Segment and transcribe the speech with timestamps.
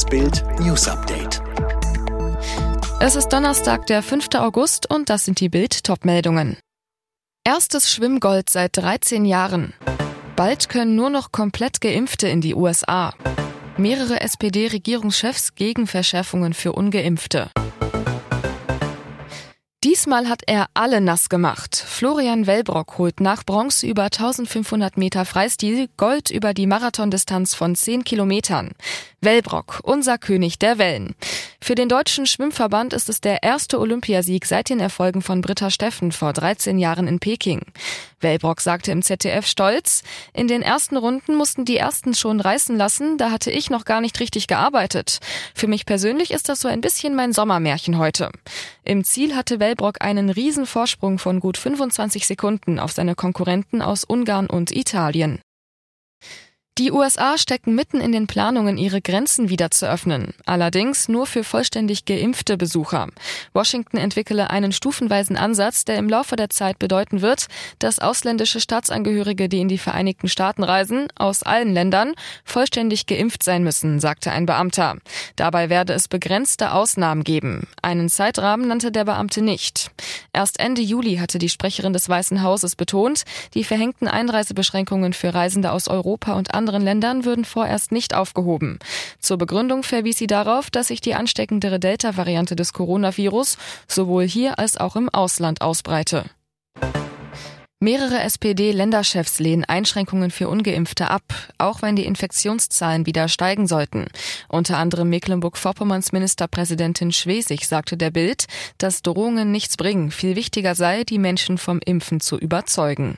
[0.00, 1.42] Das Bild News Update.
[3.00, 4.28] Es ist Donnerstag, der 5.
[4.36, 6.56] August und das sind die Bild Topmeldungen.
[7.44, 9.74] Erstes Schwimmgold seit 13 Jahren.
[10.36, 13.12] Bald können nur noch komplett geimpfte in die USA.
[13.76, 17.50] Mehrere SPD-Regierungschefs gegen Verschärfungen für ungeimpfte.
[19.82, 21.74] Diesmal hat er alle nass gemacht.
[21.74, 28.04] Florian Wellbrock holt nach Bronze über 1500 Meter Freistil Gold über die Marathondistanz von 10
[28.04, 28.72] Kilometern.
[29.22, 31.14] Wellbrock, unser König der Wellen.
[31.62, 36.10] Für den deutschen Schwimmverband ist es der erste Olympiasieg seit den Erfolgen von Britta Steffen
[36.10, 37.60] vor 13 Jahren in Peking.
[38.20, 40.02] Wellbrock sagte im ZDF stolz,
[40.32, 44.00] in den ersten Runden mussten die ersten schon reißen lassen, da hatte ich noch gar
[44.00, 45.20] nicht richtig gearbeitet.
[45.54, 48.30] Für mich persönlich ist das so ein bisschen mein Sommermärchen heute.
[48.82, 54.04] Im Ziel hatte Wellbrock einen riesen Vorsprung von gut 25 Sekunden auf seine Konkurrenten aus
[54.04, 55.40] Ungarn und Italien.
[56.78, 60.32] Die USA stecken mitten in den Planungen, ihre Grenzen wieder zu öffnen.
[60.46, 63.08] Allerdings nur für vollständig geimpfte Besucher.
[63.52, 67.48] Washington entwickele einen stufenweisen Ansatz, der im Laufe der Zeit bedeuten wird,
[67.80, 72.14] dass ausländische Staatsangehörige, die in die Vereinigten Staaten reisen, aus allen Ländern,
[72.44, 74.96] vollständig geimpft sein müssen, sagte ein Beamter.
[75.36, 77.66] Dabei werde es begrenzte Ausnahmen geben.
[77.82, 79.90] Einen Zeitrahmen nannte der Beamte nicht.
[80.32, 85.72] Erst Ende Juli hatte die Sprecherin des Weißen Hauses betont, die verhängten Einreisebeschränkungen für Reisende
[85.72, 88.78] aus Europa und anderen Ländern würden vorerst nicht aufgehoben.
[89.18, 93.56] Zur Begründung verwies sie darauf, dass sich die ansteckendere Delta-Variante des Coronavirus
[93.88, 96.26] sowohl hier als auch im Ausland ausbreite.
[97.82, 101.22] Mehrere SPD-Länderchefs lehnen Einschränkungen für ungeimpfte ab,
[101.56, 104.08] auch wenn die Infektionszahlen wieder steigen sollten.
[104.50, 108.44] Unter anderem Mecklenburg-Vorpommerns Ministerpräsidentin Schwesig sagte der Bild,
[108.76, 113.16] dass Drohungen nichts bringen, viel wichtiger sei, die Menschen vom Impfen zu überzeugen.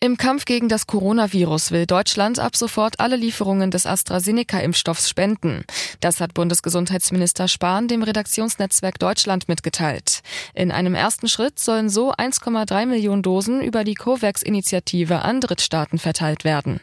[0.00, 5.64] Im Kampf gegen das Coronavirus will Deutschland ab sofort alle Lieferungen des AstraZeneca-Impfstoffs spenden.
[5.98, 10.20] Das hat Bundesgesundheitsminister Spahn dem Redaktionsnetzwerk Deutschland mitgeteilt.
[10.54, 16.44] In einem ersten Schritt sollen so 1,3 Millionen Dosen über die COVAX-Initiative an Drittstaaten verteilt
[16.44, 16.78] werden.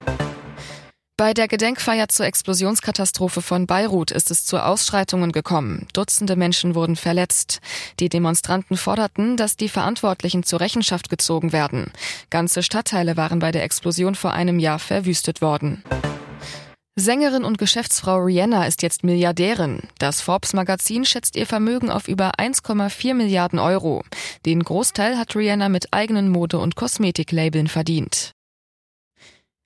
[1.17, 5.87] Bei der Gedenkfeier zur Explosionskatastrophe von Beirut ist es zu Ausschreitungen gekommen.
[5.93, 7.61] Dutzende Menschen wurden verletzt.
[8.01, 11.93] Die Demonstranten forderten, dass die Verantwortlichen zur Rechenschaft gezogen werden.
[12.29, 15.85] Ganze Stadtteile waren bei der Explosion vor einem Jahr verwüstet worden.
[16.97, 19.83] Sängerin und Geschäftsfrau Rihanna ist jetzt Milliardärin.
[19.99, 24.03] Das Forbes Magazin schätzt ihr Vermögen auf über 1,4 Milliarden Euro.
[24.45, 28.34] Den Großteil hat Rihanna mit eigenen Mode- und Kosmetiklabeln verdient.